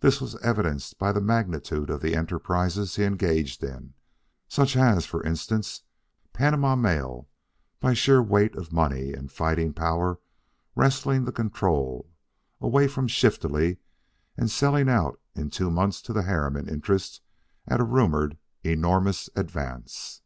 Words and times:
This 0.00 0.20
was 0.20 0.34
evidenced 0.42 0.98
by 0.98 1.12
the 1.12 1.20
magnitude 1.20 1.88
of 1.88 2.00
the 2.00 2.16
enterprises 2.16 2.96
he 2.96 3.04
engaged 3.04 3.62
in, 3.62 3.94
such 4.48 4.76
as, 4.76 5.06
for 5.06 5.22
instance, 5.22 5.82
Panama 6.32 6.74
Mail, 6.74 7.28
by 7.78 7.94
sheer 7.94 8.20
weight 8.20 8.56
of 8.56 8.72
money 8.72 9.12
and 9.12 9.30
fighting 9.30 9.72
power 9.72 10.18
wresting 10.74 11.24
the 11.24 11.30
control 11.30 12.10
away 12.60 12.88
from 12.88 13.06
Shiftily 13.06 13.76
and 14.36 14.50
selling 14.50 14.88
out 14.88 15.20
in 15.36 15.50
two 15.50 15.70
months 15.70 16.02
to 16.02 16.12
the 16.12 16.22
Harriman 16.24 16.68
interests 16.68 17.20
at 17.68 17.78
a 17.78 17.84
rumored 17.84 18.36
enormous 18.64 19.30
advance. 19.36 20.22